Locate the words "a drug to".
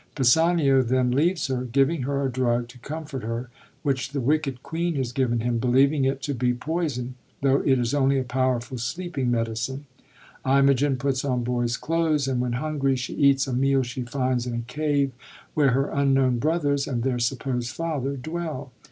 2.25-2.79